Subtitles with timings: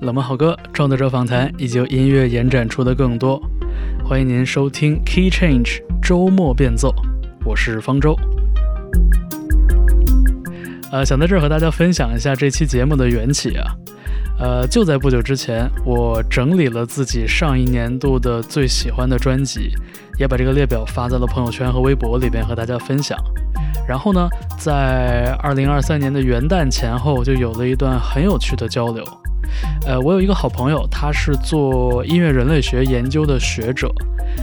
[0.00, 3.40] 冷门好歌、创作者访谈以及音乐延展出的更多。
[4.04, 6.94] 欢迎您收听 Key Change 周末变奏，
[7.46, 8.14] 我是方舟。
[10.92, 13.64] 呃，想在这儿和大家分享一下这期节目的缘起啊。
[14.38, 19.70] 呃，就在不久之前，我整理了自己上一年度的最喜欢的专辑，
[20.18, 23.18] 也把这个列表发在了朋友圈和微博里边和大家分享。
[23.88, 24.28] 然后呢，
[24.58, 29.02] 在二零二三年的元旦前后，就有了一段很有趣的交流。
[29.86, 33.88] 呃，我有一个好朋友，他是做音乐人类学研究的学者。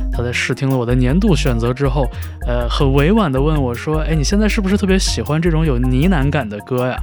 [0.09, 2.07] 他在试听了我的年度选择之后，
[2.47, 6.97] 呃，很委婉地问我说：“哎，你现在是不是特别喜欢这种有呢喃感的歌呀？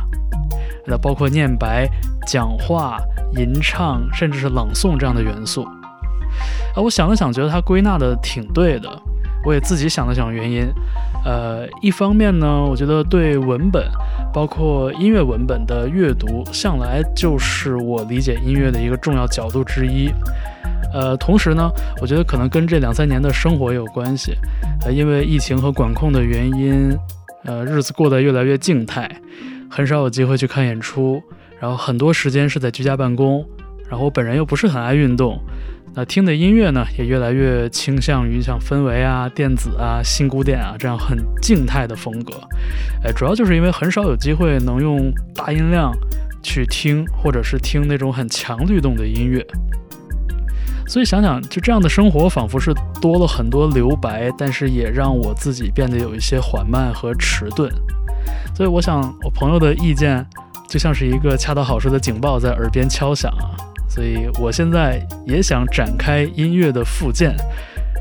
[0.87, 1.87] 那包括念白、
[2.27, 2.97] 讲话、
[3.37, 5.65] 吟唱，甚至是朗诵这样的元素。”
[6.75, 8.89] 啊，我想了想，觉得他归纳的挺对的。
[9.45, 10.67] 我也自己想了想原因。
[11.25, 13.87] 呃，一方面呢，我觉得对文本，
[14.33, 20.11] 包括音乐文本的阅读，向来就是我理解音乐的一个重要角度之一。
[20.93, 21.71] 呃，同时呢，
[22.01, 24.35] 我觉得可能跟这两三年的生活有关系。
[24.85, 26.97] 呃，因为疫情和管控的原因，
[27.45, 29.09] 呃，日子过得越来越静态，
[29.71, 31.23] 很少有机会去看演出，
[31.61, 33.45] 然后很多时间是在居家办公，
[33.89, 35.39] 然后我本人又不是很爱运动。
[35.93, 42.35] 那听的音乐呢，也越来越倾向于像氛围啊、电子啊、新古典啊这样很静态的风格。
[43.05, 45.93] 哎，主要就是因为很少有机会能用大音量
[46.43, 49.45] 去听，或者是听那种很强律动的音乐。
[50.87, 57.69] 所以想想，就这样的生活仿佛是多了很多留白，但是也让我自己变得有一些缓慢和迟钝。
[58.55, 60.25] 所以我想，我朋友的意见
[60.69, 63.70] 就像是一个恰到好处的警报在耳边敲响啊。
[63.91, 67.35] 所以我现在也想展开音乐的复健，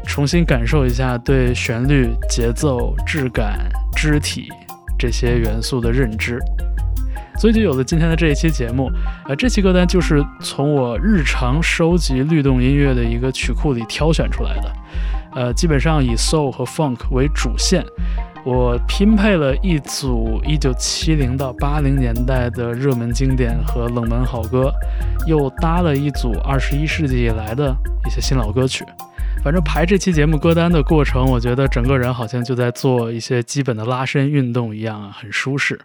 [0.05, 3.59] 重新感受一下对旋律、节奏、质感、
[3.95, 4.47] 肢体
[4.99, 6.37] 这些元素的认知，
[7.39, 8.91] 所以就有了今天的这一期节目。
[9.27, 14.73] 呃，这期歌单就是从我日常收集律动音乐的一个曲库里挑选出来的，
[15.33, 17.83] 呃，基本上以 soul 和 funk 为主线。
[18.45, 24.71] 我拼配了一组一九七零到八零年代的热门经典和冷门好歌，
[25.27, 27.75] 又搭了一组二十一世纪以来的
[28.07, 28.85] 一些新老歌曲。
[29.43, 35.79] 反正排这期节目歌单的过程，我觉得整个人好像就在做一些基本的拉伸运动一样，很舒适。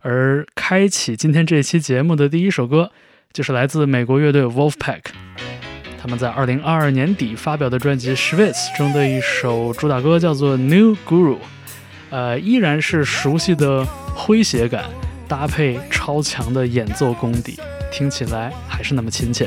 [0.00, 2.90] 而开启今天这期节目的第一首歌，
[3.32, 5.02] 就是来自美国乐队 Wolfpack。
[6.02, 11.34] 他们在二零二二年底发表的专辑《Schwitz》中的一首主打歌叫做《New Guru》，
[12.08, 14.84] 呃，依然是熟悉的诙谐感，
[15.28, 17.60] 搭配超强的演奏功底，
[17.92, 19.46] 听起来还是那么亲切。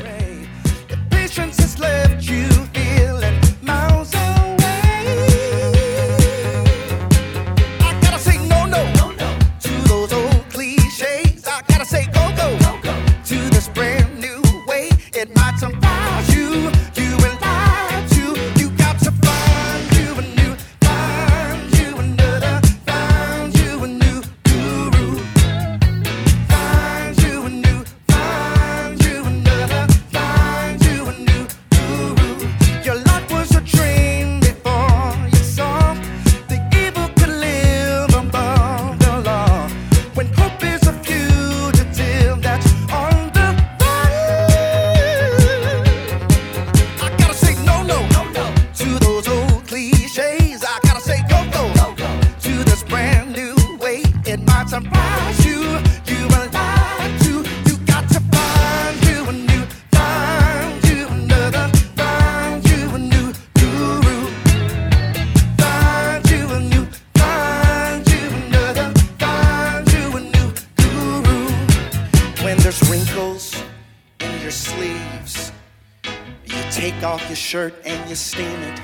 [77.34, 78.80] Shirt and you steam it.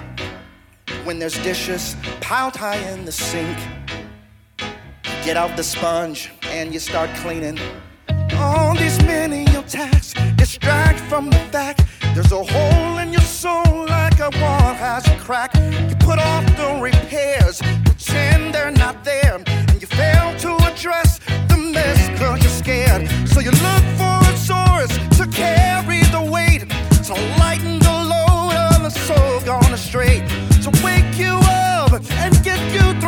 [1.05, 3.57] When there's dishes piled high in the sink,
[5.25, 7.59] get out the sponge and you start cleaning.
[8.35, 11.83] All these menial tasks distract from the fact
[12.15, 15.55] there's a hole in your soul like a wall has a crack.
[15.55, 21.57] You put off the repairs, pretend they're not there, and you fail to address the
[21.57, 23.09] mess cause you're scared.
[23.29, 26.69] So you look for a source to carry the weight,
[27.05, 27.15] to
[32.09, 33.00] and get you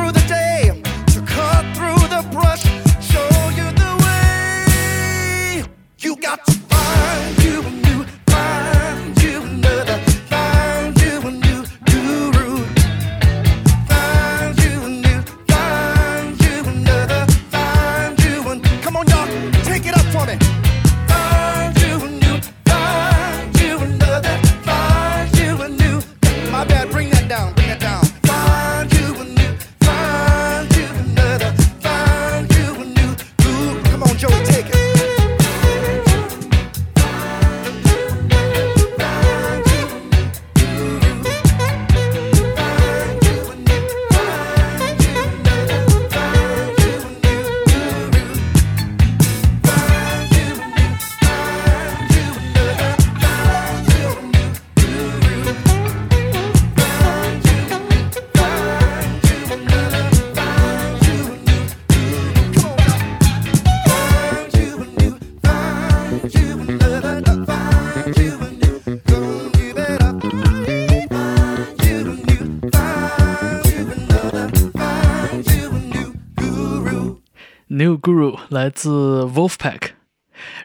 [78.02, 79.90] Guru 来自 Wolfpack。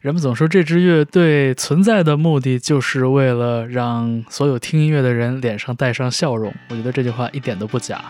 [0.01, 6.51] 人们总说这支乐队存在的目的就是为了让所有听音乐的人脸上带上笑容。
[6.69, 8.01] 我觉得这句话一点都不假。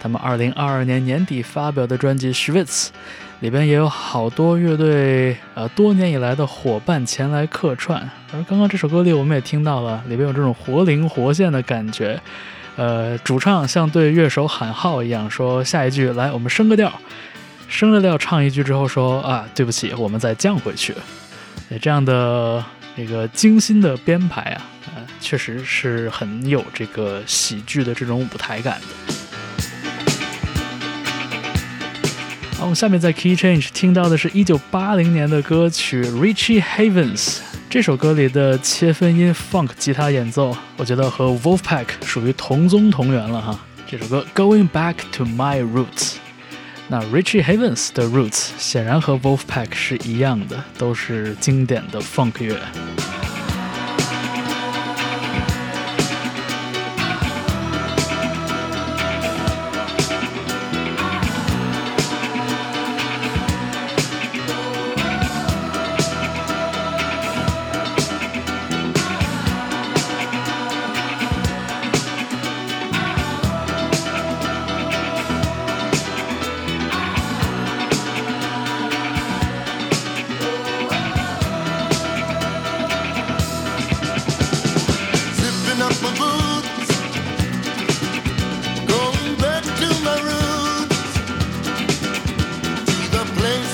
[0.00, 2.86] 他们2022年年底发表的专辑《Schwitz》
[3.40, 8.08] 里边也有好多乐队呃多年以来的伙伴前来客串。
[8.32, 12.20] 而刚刚这首歌里我们也听到了，里边有这种活灵活现的感觉。
[12.76, 16.90] 呃，主唱像对乐手喊号一样，说下一句来，我们升个调，
[17.72, 20.94] 升了调唱一句之后说啊，对不起，我们再降回去。
[21.80, 22.62] 这样的
[22.94, 24.62] 这个精心的编排啊，
[24.94, 29.14] 呃，确实是很有这个喜剧的这种舞台感的。
[32.58, 37.38] 好，我们下面在 Key Change 听到的是一九八零年的歌曲 Richie Havens。
[37.70, 43.58] 这首歌里的切分音 funk 吉他演奏，我觉得和 Wolfpack 属于同宗同源了哈。
[43.86, 46.16] 这首歌 Going Back to My Roots，
[46.88, 52.58] 那 Richie Havens 的 Roots 显然和 Wolfpack 是一样的，都是经典的 funk 乐。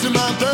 [0.08, 0.47] to my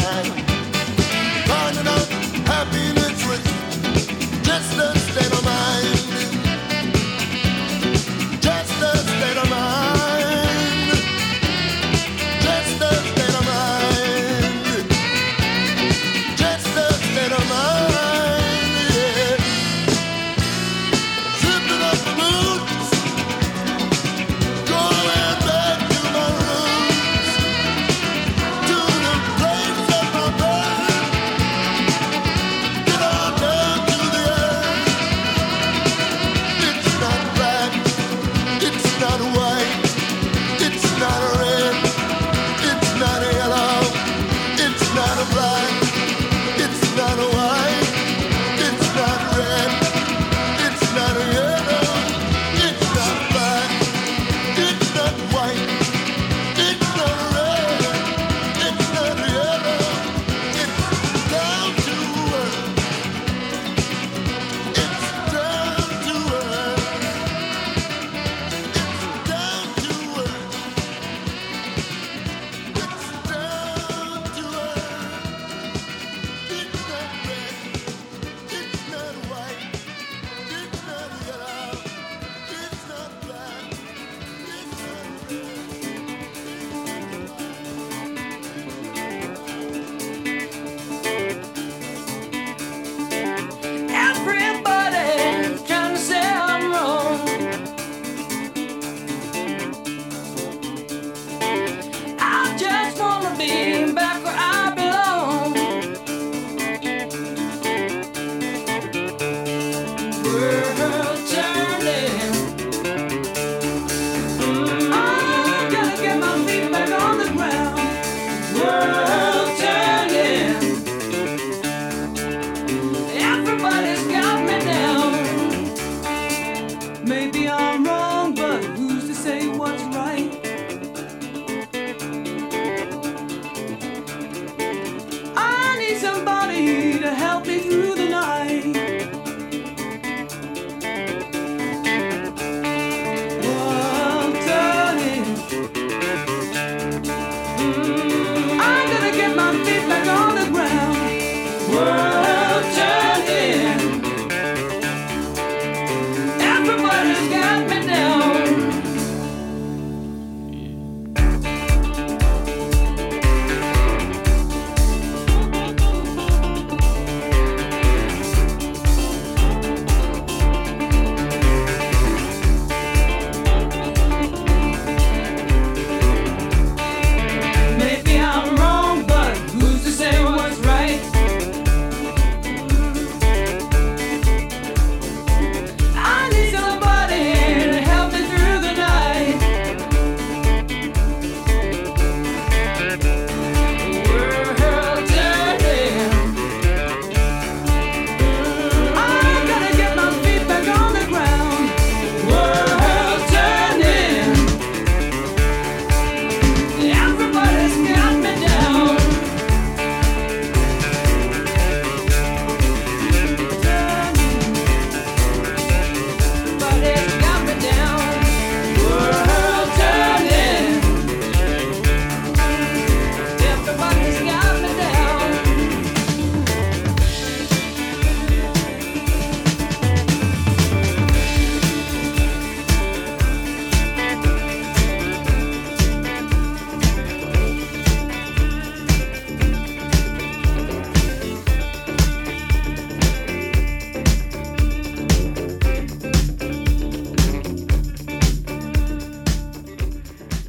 [0.00, 0.43] time.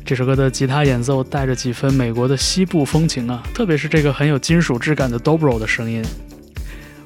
[0.06, 6.04] 这首歌的吉他演奏带着几分美国的西部风情啊，特别是这个很有金属质感的 dobro 的声音。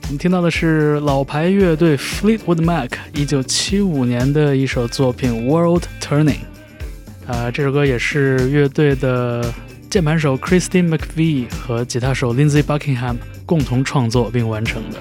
[0.03, 6.39] 我们听到的是老牌乐队 Fleetwood Mac 一九七五年的一首作品《World Turning》。
[7.31, 9.49] 啊，这首歌也是乐队的
[9.89, 13.15] 键盘手 Christine McVie 和吉他手 Lindsey Buckingham
[13.45, 14.97] 共同创作并完成的。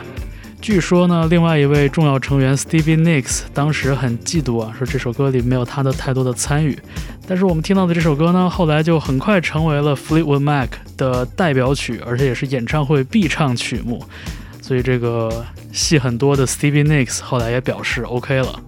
[0.60, 6.78] 据说呢，另外一位重要成员 Stevie Nicks 当时很嫉妒啊，说这首歌里没有他的太多的参与。
[7.26, 14.04] 但是我们听到的这首歌呢，后来就很快成为了 Fleetwood Mac 的代表曲，而且也是演唱会必唱曲目。
[14.60, 18.60] 所以这个戏很多的 Stevie Nicks 后来也表示 OK 了。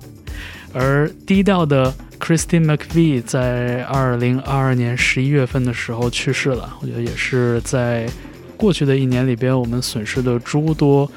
[0.73, 8.09] 而低调的 Christine McVie 在二零二二年十一月份的时候去世了，我觉得也是在
[8.57, 11.11] 过去的一年里边我们损失的诸多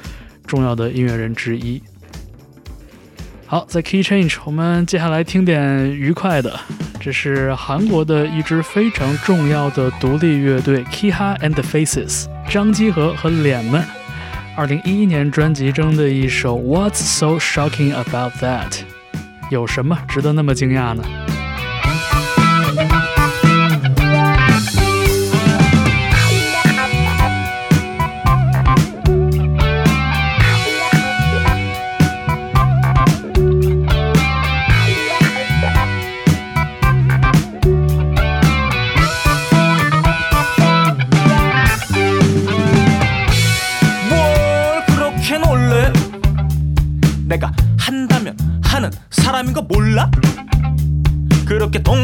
[0.46, 1.82] 重要的音乐人之一。
[3.46, 6.58] 好，在 Key Change，我们接下来听点愉快的，
[6.98, 13.84] 这是韩国的一支非常重要的独立乐队 Kiha and the Faces，张基和和脸们，
[14.56, 18.80] 二零一一年专辑中的一首 What's So Shocking About That。
[19.50, 21.04] 有什么值得那么惊讶呢？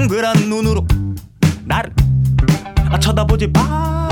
[0.00, 0.86] 동그란 눈으로
[1.66, 1.92] 나를
[2.88, 4.08] 아, 쳐다보지 마.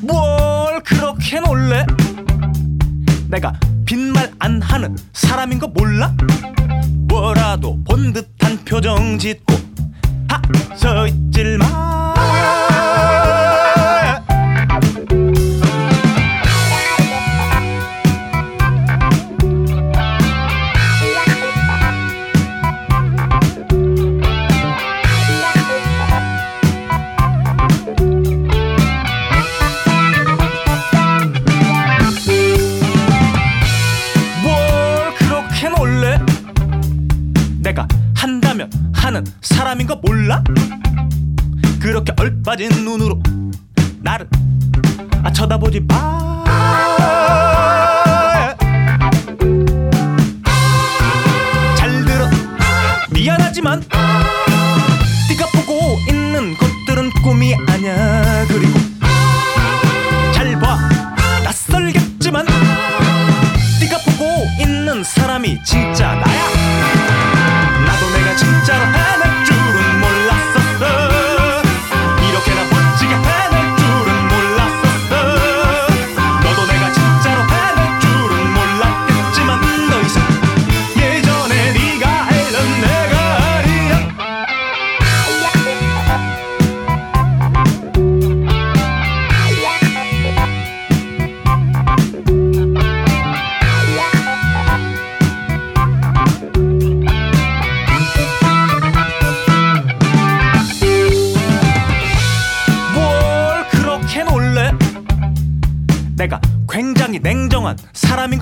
[0.00, 1.84] 뭘 그렇게 놀래?
[3.28, 3.52] 내가
[3.84, 6.14] 빈말 안 하는 사람인 거 몰라?
[7.08, 9.52] 뭐라도 본 듯한 표정 짓고
[45.74, 46.03] the back.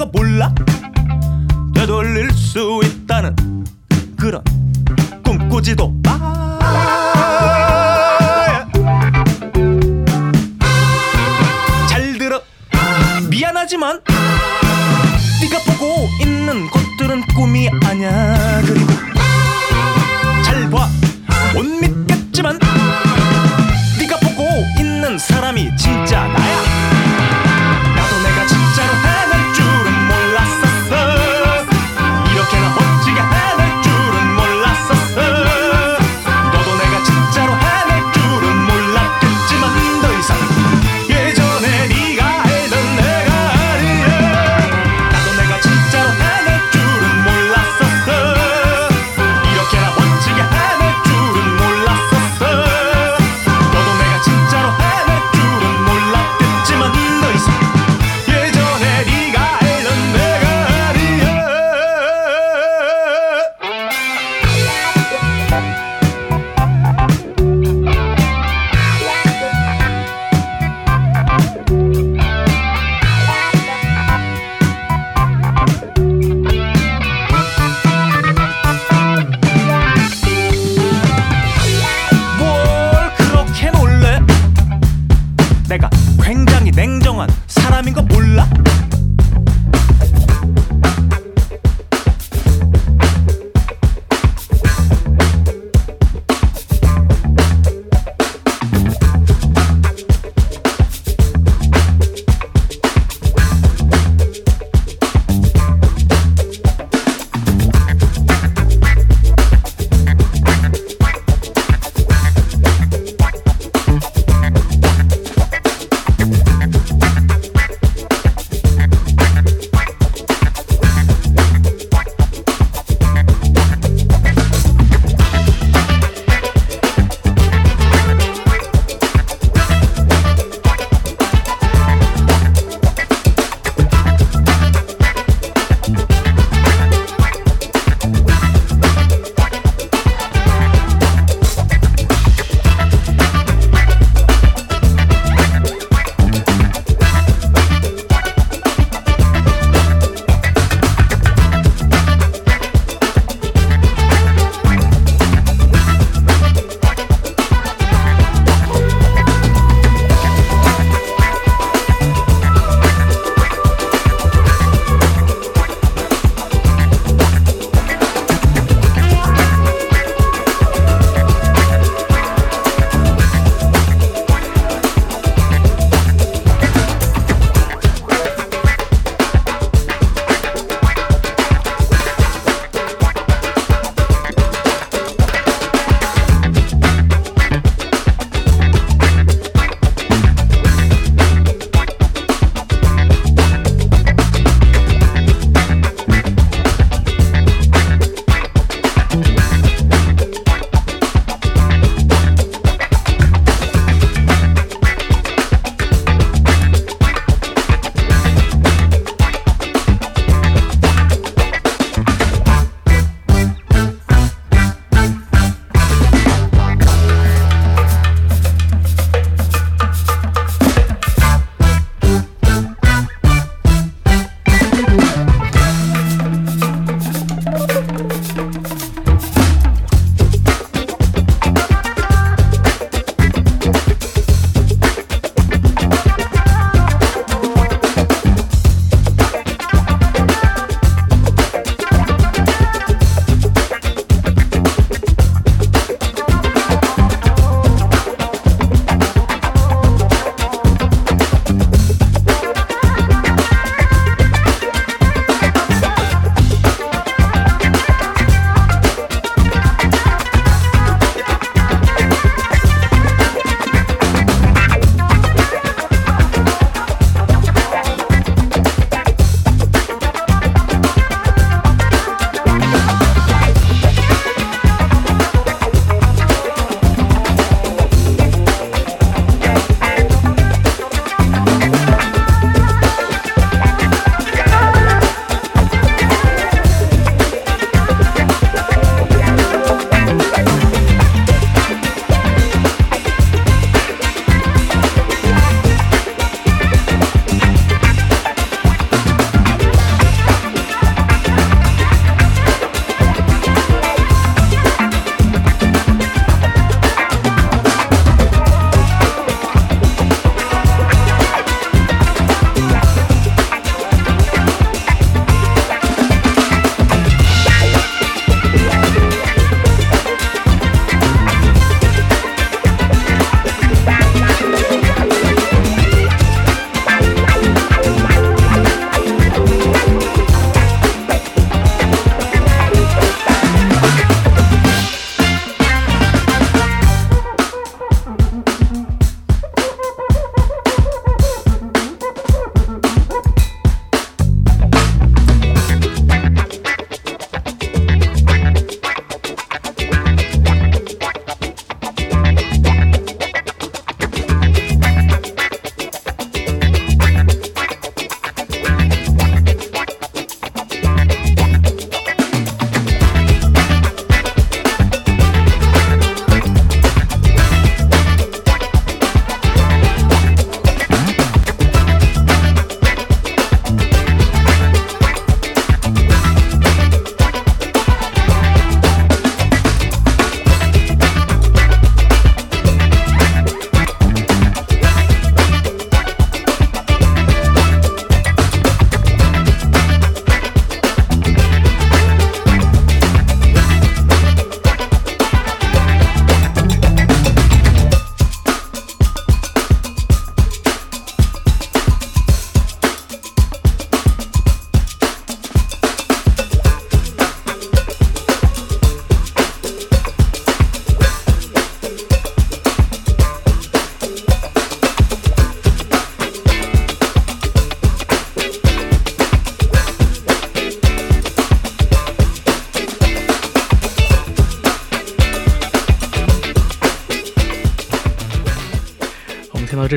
[0.06, 0.54] 몰라?
[1.74, 2.80] 되돌릴 수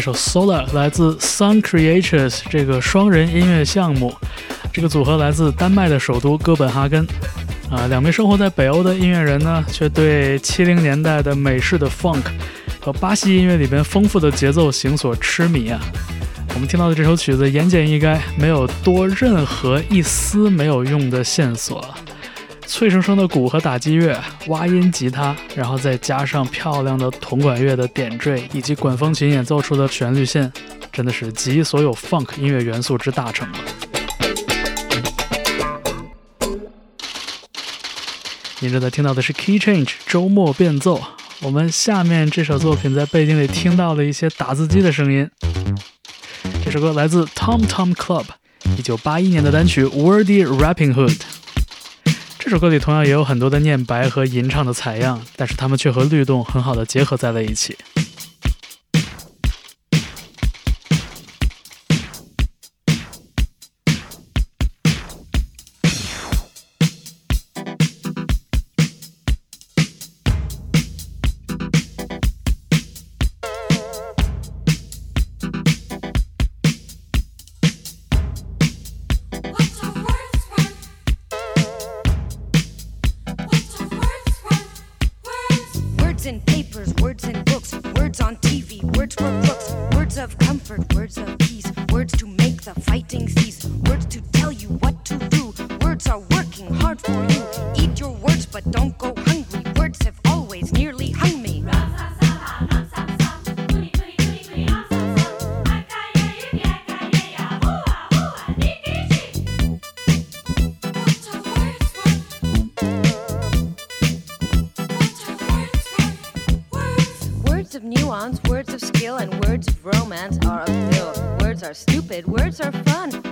[0.06, 4.16] 首 Solar 来自 Sun Creatures 这个双人音乐项目，
[4.72, 7.08] 这个组合来自丹麦的首都哥本哈根。
[7.72, 12.22] 啊，两名生活在北欧的音乐人呢，却对七零年代的美式的 Funk
[12.80, 15.82] 和巴西音乐里边丰富的节奏型所痴迷啊。
[16.54, 21.84] 我们听到的这首曲子言简意赅，没有多任何一丝没有用的线索。
[22.68, 30.52] 脆生生的鼓和打击乐、挖音吉他，然后再加上漂亮的铜管乐的点缀，以及管风琴演奏出的旋律线，
[30.92, 33.58] 真的是集所有 funk 音乐元素之大成了。
[38.60, 41.02] 您正在听到的是 Key Change 周末变奏。
[41.42, 45.30] 我们下面这首作品在背景里听到了一些打字机的声音。
[46.64, 48.26] 这首歌来自 Tom Tom Club，
[48.78, 51.20] 一九八一年的单曲 Wordy Rapping Hood。
[52.46, 57.76] 这首歌里同样也有很多的念白和吟唱的采样，但是它们却和律动很好的结合在了一起。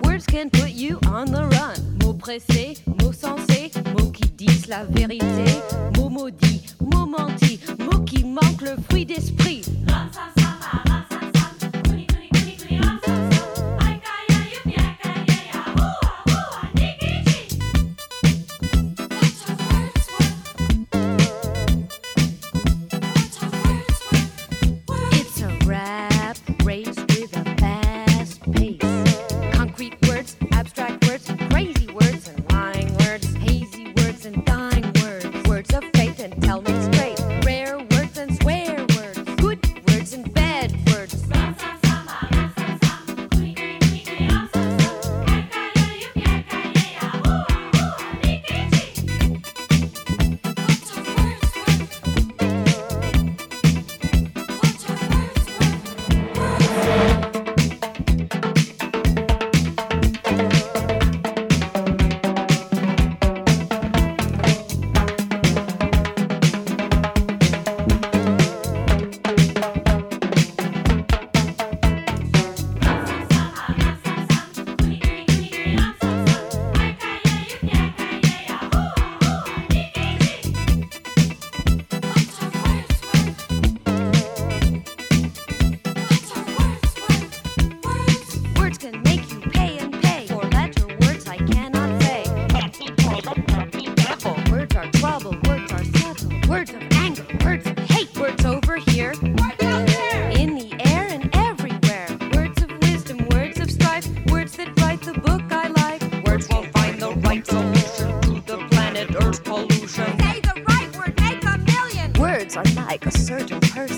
[0.03, 1.97] Words can put you on the run.
[2.03, 5.45] Mots pressés, mots sensés, mots qui disent la vérité.
[5.97, 9.63] Mots maudits, mots mentis, mots qui manquent le fruit d'esprit.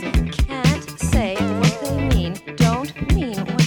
[0.02, 3.65] person can't say what they mean, don't mean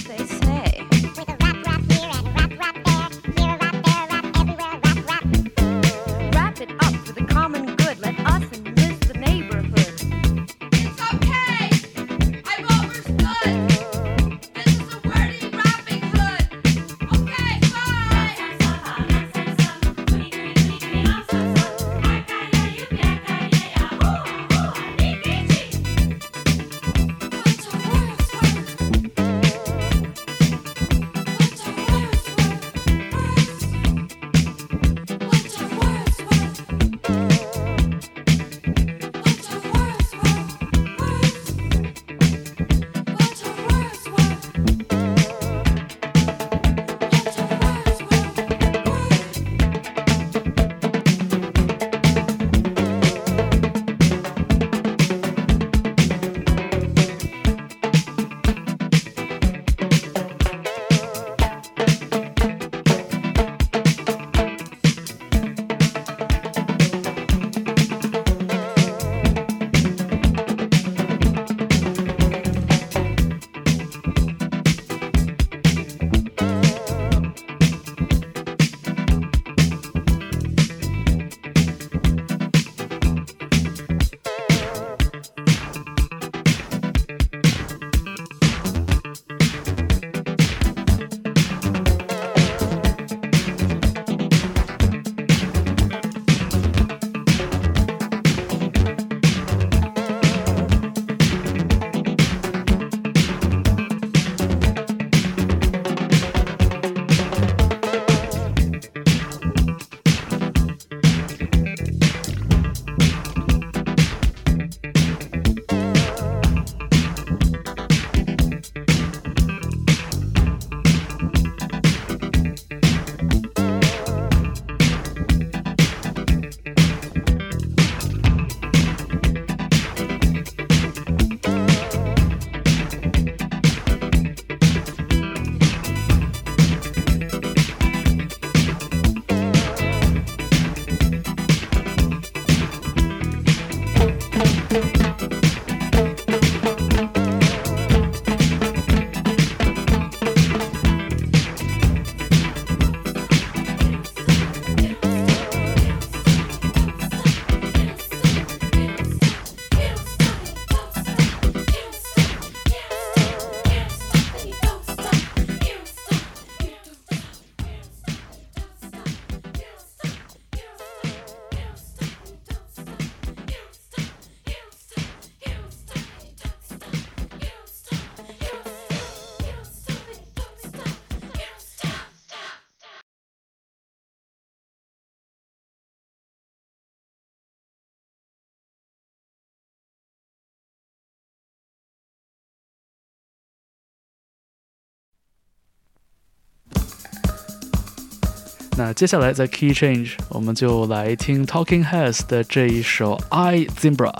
[198.78, 204.12] 那接下来在 Key Change，我们就来听 Talking Heads 的这一首 I Zimbra。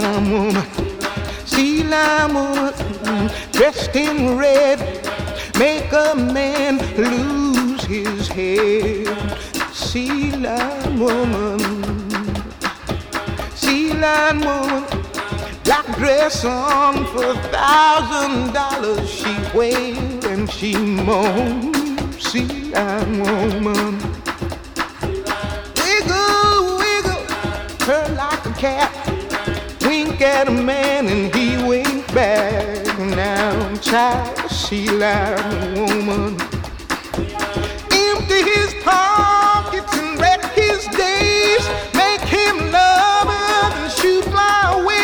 [0.00, 0.66] Lime woman,
[1.44, 4.78] sea lime woman, dressed in red,
[5.58, 9.06] make a man lose his head.
[9.74, 11.58] Sea lion woman,
[13.54, 14.84] sea lion woman,
[15.64, 19.06] black dress on for a thousand dollars.
[19.06, 21.76] She wailed and she moaned.
[22.18, 23.98] Sea lion woman,
[25.76, 27.22] wiggle, wiggle,
[27.84, 28.99] her like a cat.
[29.90, 32.96] Wink at a man and he winked back.
[32.96, 36.40] Now, child, sea lion woman
[37.90, 44.99] empty his pockets and wreck his days, make him love her and shoot fly away.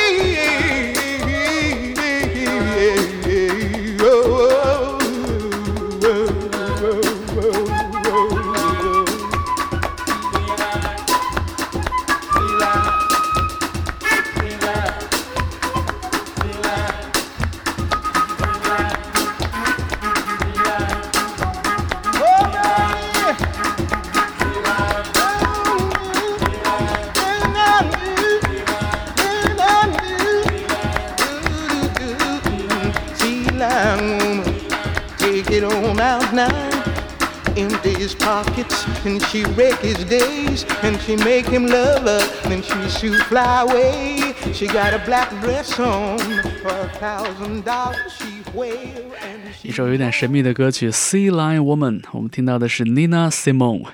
[39.07, 43.63] And she wreck his days and she make him love her then she shoot fly
[43.63, 44.35] away.
[44.53, 46.19] She got a black dress on
[46.63, 48.13] for a thousand dollars.
[48.19, 53.85] She wail and she 一首有点神秘的歌曲《Sea Lion Woman》，我们听到的是 Nina Simone。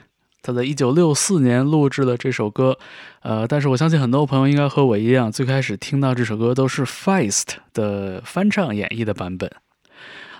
[0.42, 2.76] 她在一九六四年录制了这首歌，
[3.22, 9.50] 呃，但是我相信很多朋友应该和我一样，最开始听到这首歌都是 Feist 的翻唱演绎的版本。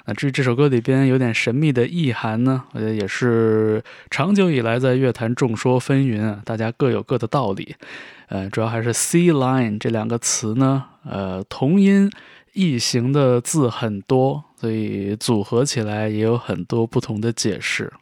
[0.04, 7.76] 那至于这首歌里边有点神秘的意涵呢，我觉得也是长久以来在乐坛众说纷纭啊，大家各有各的道理。
[8.28, 12.10] 呃，主要还是 sea line” 这两个词呢，呃，同音
[12.54, 17.92] 异形的字很多，所以组合起来也有很多不同的解释。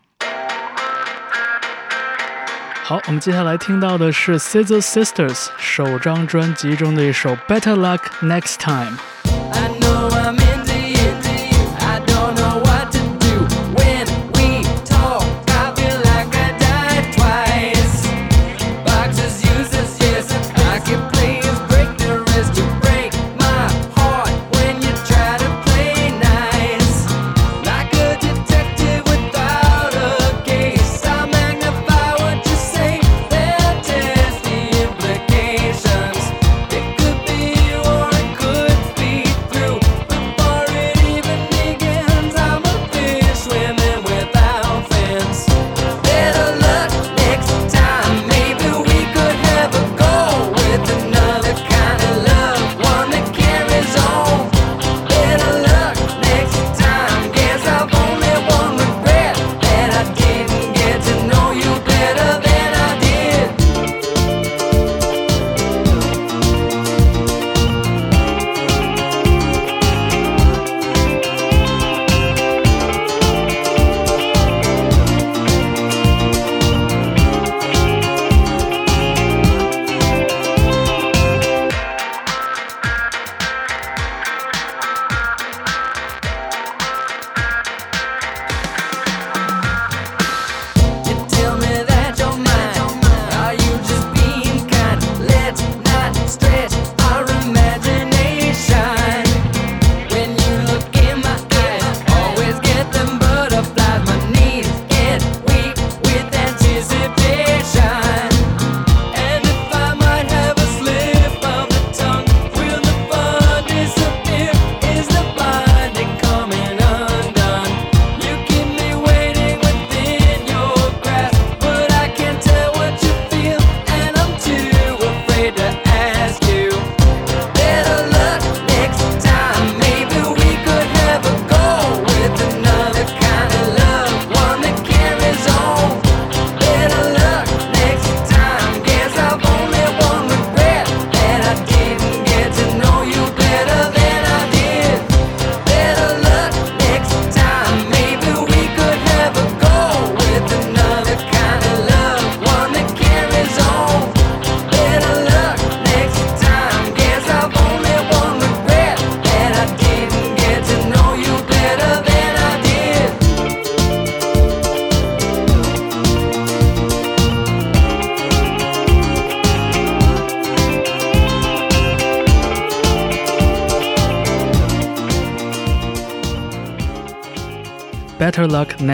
[2.82, 8.96] 好，我们接下来听到的是 Scissor Sisters 首张专辑中的一首《Better Luck Next Time》。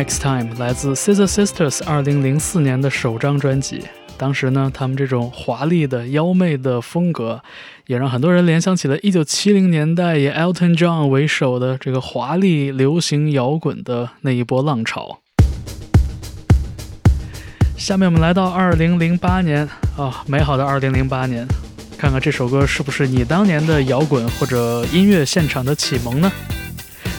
[0.06, 3.82] Next Time 来自 Sister Sisters 二零零四年的首张专辑。
[4.16, 7.42] 当时呢，他们这种华丽的、妖媚的风格，
[7.88, 15.18] 也让很多人联想起了一九七零年代以 Elton John 为首的这个华丽流行摇滚的那一波浪潮。
[17.76, 21.44] 下面我们来到二零零八年啊，美好的二零零八年，
[21.98, 26.30] 看看这首歌是不是你当年的摇滚或者音乐现场的启蒙呢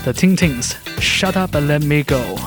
[0.04, 0.72] ？The Ting Tings,
[1.02, 2.40] Shut Up and Let Me Go。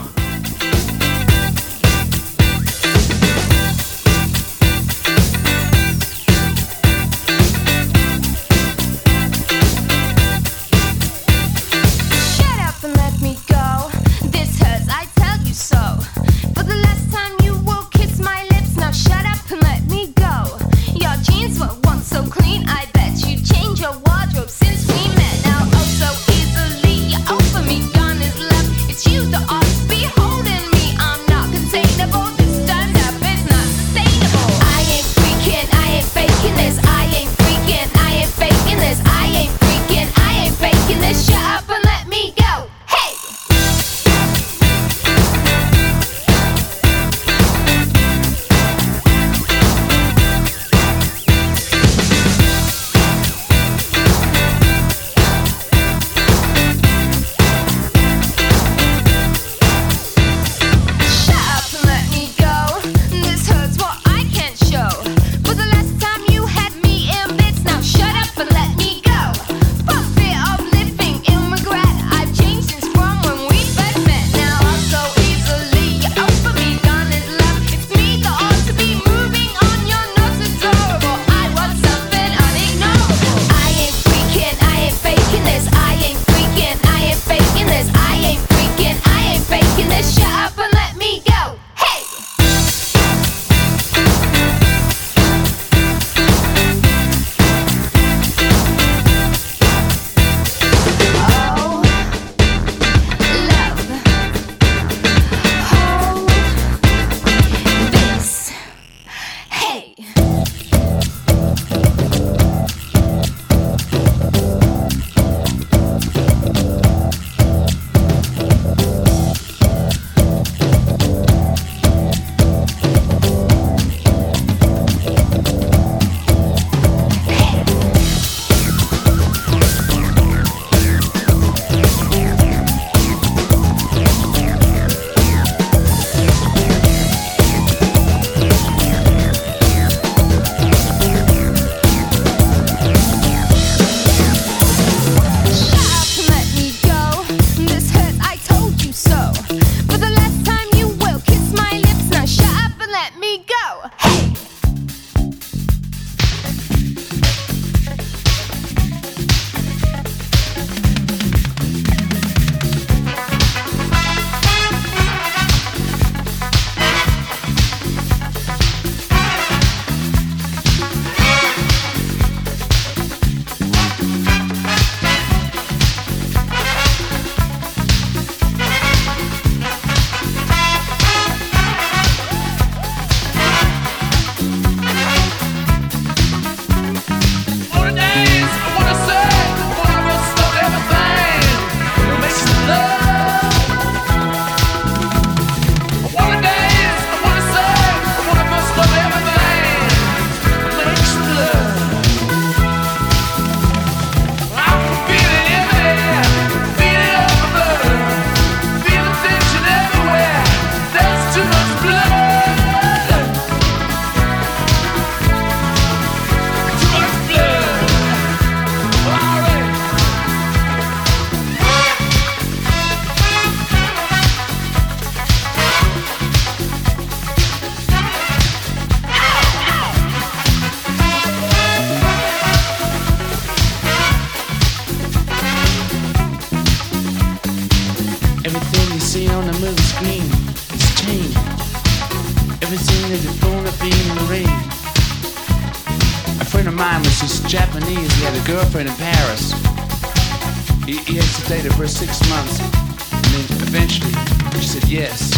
[251.34, 254.10] To date her for six months, and then eventually
[254.58, 255.30] she said yes.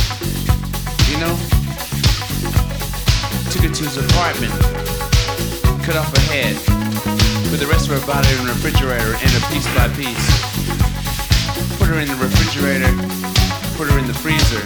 [1.12, 1.34] You know,
[3.53, 4.53] took her to his apartment,
[5.84, 6.57] cut off her head,
[7.53, 10.28] put the rest of her body in the refrigerator, and her piece by piece.
[11.76, 12.88] Put her in the refrigerator,
[13.76, 14.64] put her in the freezer.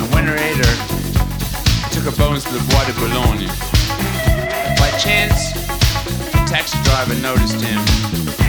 [0.00, 0.74] And when her ate her,
[1.84, 3.48] he took her bones to the Bois de Boulogne.
[4.80, 5.52] By chance,
[6.32, 8.47] the taxi driver noticed him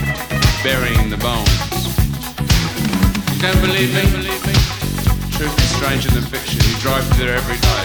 [0.62, 1.48] burying the bones.
[3.34, 4.02] You don't believe me?
[5.32, 6.60] Truth is stranger than fiction.
[6.68, 7.84] You drive through there every day.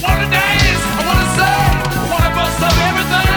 [0.00, 0.80] What a days!
[0.96, 3.29] I wanna say, I wanna bust up everything.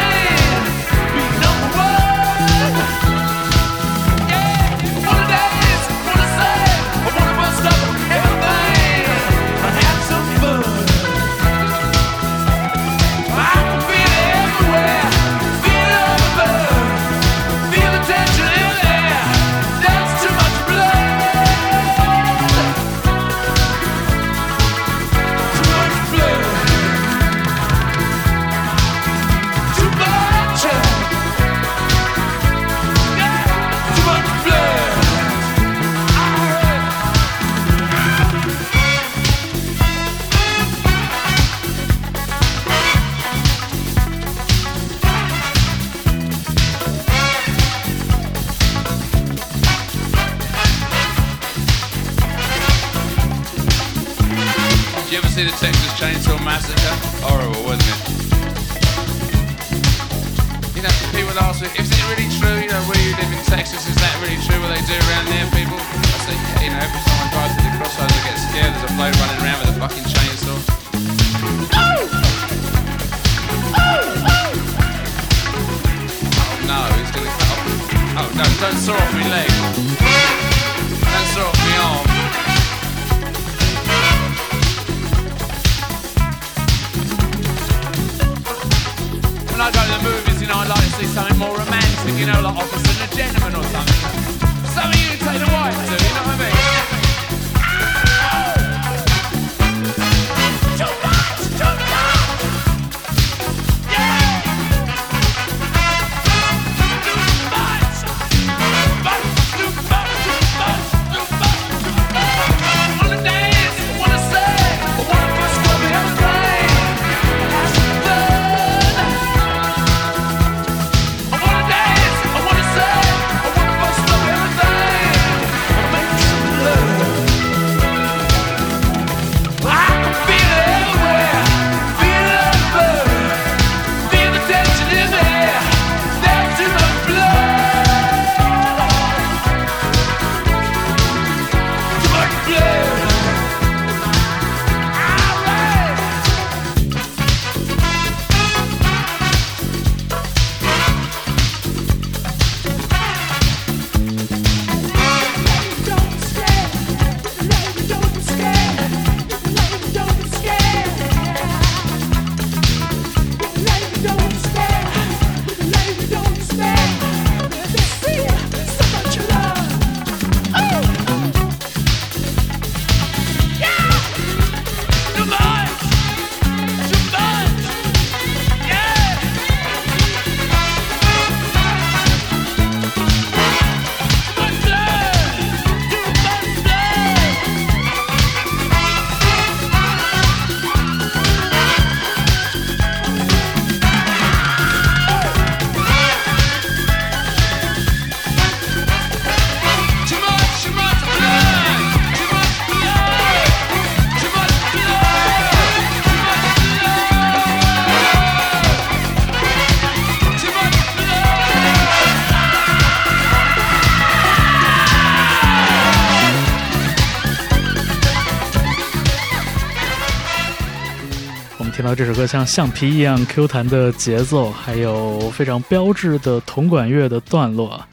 [221.95, 227.85] 这首歌像橡皮一样 Q 弹的节奏，还有非常标志的铜管乐的段落。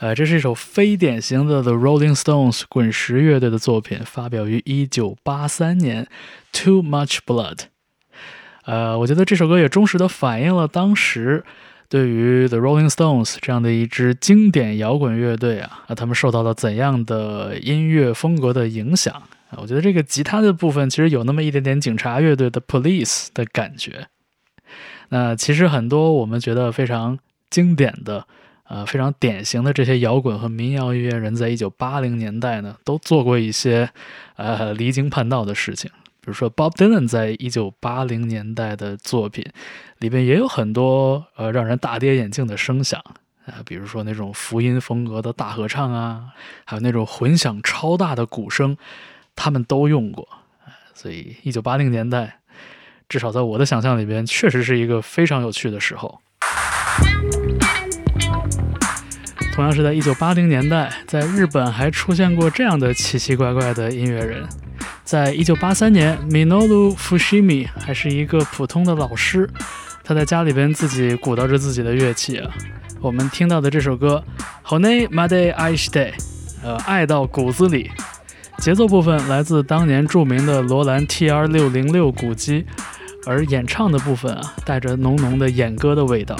[0.00, 6.08] 呃，这是一首非典型的 The Rolling Stones 滚石乐队的作品，发表于1983年，
[6.64, 7.56] 《Too Much Blood》。
[8.64, 11.44] 呃，我觉得这首歌也忠实的反映了当时
[11.88, 19.58] 对于 The Rolling Stones 这样的一支经典摇滚乐队啊，啊，他们受到了怎样的音乐风格的影响啊？
[19.58, 24.08] 我觉得这个吉他的部分其实有那么一点点警察乐队的 Police 的感觉。
[25.08, 27.18] 那其实很多我们觉得非常
[27.50, 28.26] 经典的。
[28.68, 33.88] 呃，非常典型的这些摇滚和民谣音乐人，在一九八零年代呢，都做过一些
[34.34, 35.88] 呃离经叛道的事情。
[36.20, 39.44] 比如说，Bob Dylan 在一九八零年代的作品
[39.98, 43.00] 里边也有很多呃让人大跌眼镜的声响。
[43.44, 46.30] 啊，比如说那种福音风格的大合唱啊，
[46.64, 48.76] 还有那种混响超大的鼓声，
[49.36, 50.26] 他们都用过。
[50.92, 52.38] 所以，一九八零年代，
[53.08, 56.20] 至少在我的想象里边，确实是一个非常有趣的时候。
[59.54, 64.46] 同样是在一九八零年代，在日本还出现过这样的奇奇怪怪的音乐人。
[65.04, 69.48] 在一九八三年，Minoru Fushimi 还是一个普通的老师，
[70.02, 72.50] 他在家里边自己鼓捣着自己的乐器啊。
[73.00, 74.24] 我们听到的这首歌
[74.68, 76.12] 《Hone Made Aishite》，
[76.62, 77.90] 呃，爱到骨子里。
[78.58, 82.66] 节奏部分来自当年著名的罗兰 TR 六零六鼓机，
[83.24, 86.36] 而演唱的部分啊，带着浓浓的演歌的味道。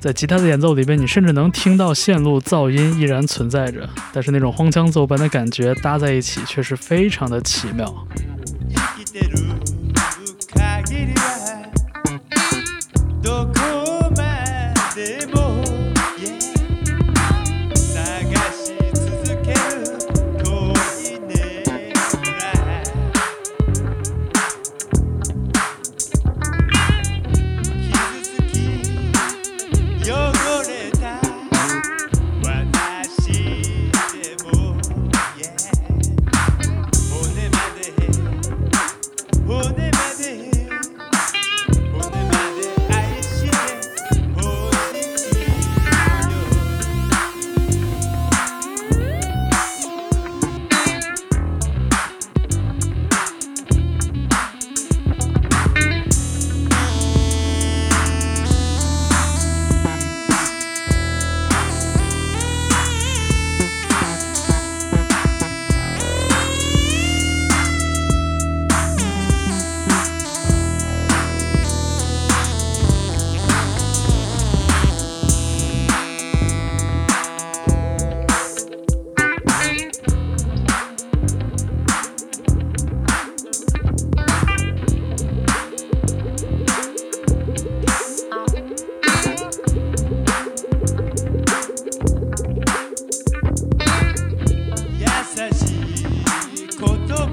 [0.00, 8.06] 在吉他的演奏里边，你甚至能听到线路噪音依然存在着，但是那种荒腔走板的感觉搭在一起却是非常的奇妙。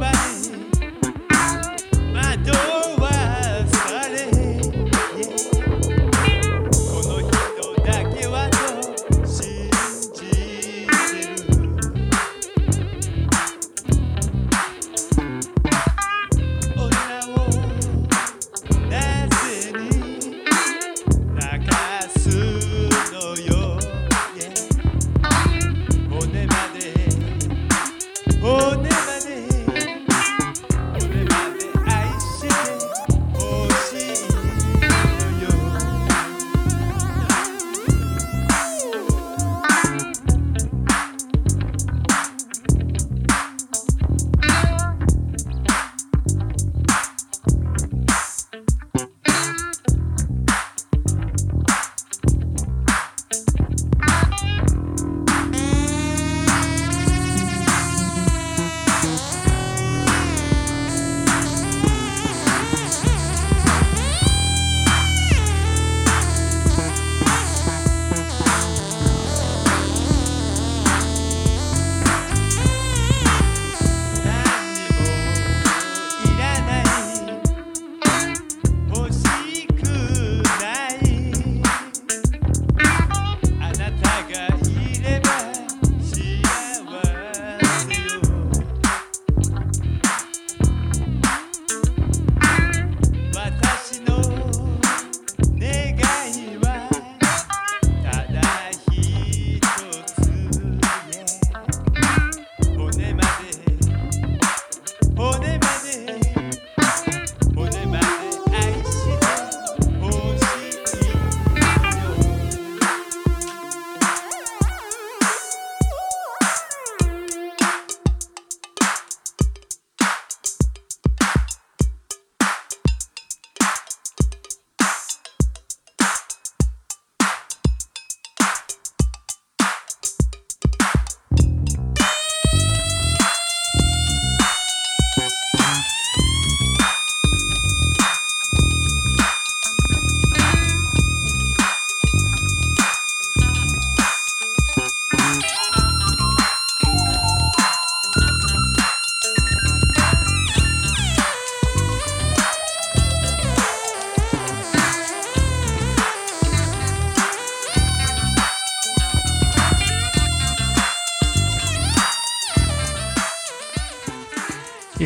[0.04, 0.33] 言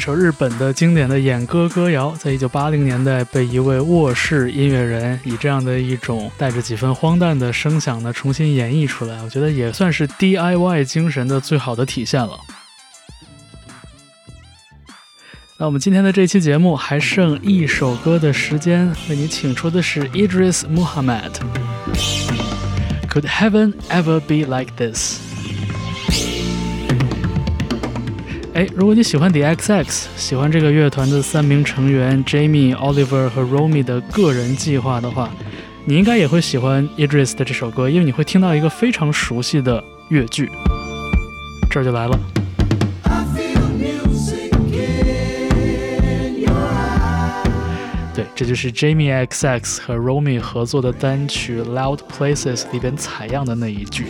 [0.08, 12.40] 首日本的经典的演歌歌谣，在一九八零年代被一位卧室音乐人以这样的一种带着几分荒诞的声响呢重新演绎出来，我觉得也算是 DIY 精神的最好的体现了。
[15.58, 21.34] 那我们今天的这期节目还剩一首歌的时间，为你请出的是 Idris Muhammad。
[23.10, 25.27] Could heaven ever be like this？
[28.58, 29.86] 哎，如果你喜欢 The XX，
[30.16, 35.30] 喜欢这个乐团的三名成员 Jamie、Oliver 和 Romy 的个人计划的话，
[35.86, 40.50] 你应该也会喜欢 Idris 的这首歌，因为你会听到一个非常熟悉的乐句。
[41.70, 42.20] 这就来了。
[48.16, 54.08] 对，这就是 Jamie XX 和 Romy 合作的单曲《Loud Places》里边采样的那一句。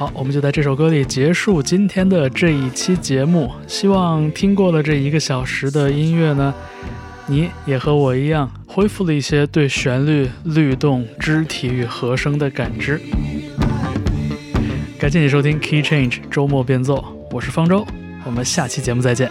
[0.00, 3.52] 好，我们就在这首歌里结束今天的这一期节目。
[3.66, 6.54] 希望听过了这一个小时的音乐呢，
[7.26, 12.98] 你也和我一样恢复了一些对旋律、律动、肢体与和声的感知。
[14.98, 17.86] 感谢你收听 Key Change 周末变奏，我是方舟，
[18.24, 19.30] 我们下期节目再见。